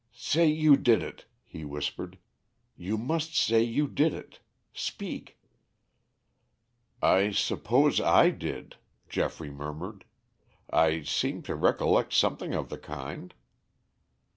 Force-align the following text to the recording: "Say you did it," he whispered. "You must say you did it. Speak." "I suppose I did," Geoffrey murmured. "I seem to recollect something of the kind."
"Say 0.15 0.47
you 0.47 0.77
did 0.77 1.03
it," 1.03 1.25
he 1.45 1.63
whispered. 1.63 2.17
"You 2.75 2.97
must 2.97 3.35
say 3.37 3.61
you 3.61 3.87
did 3.87 4.15
it. 4.15 4.39
Speak." 4.73 5.37
"I 7.03 7.29
suppose 7.33 8.01
I 8.01 8.31
did," 8.31 8.77
Geoffrey 9.09 9.51
murmured. 9.51 10.05
"I 10.71 11.03
seem 11.03 11.43
to 11.43 11.53
recollect 11.53 12.13
something 12.13 12.55
of 12.55 12.69
the 12.69 12.79
kind." 12.79 13.35